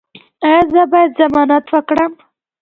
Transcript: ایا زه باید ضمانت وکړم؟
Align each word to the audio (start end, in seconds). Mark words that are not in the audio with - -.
ایا 0.45 0.61
زه 0.73 0.81
باید 0.91 1.11
ضمانت 1.19 1.65
وکړم؟ 1.69 2.11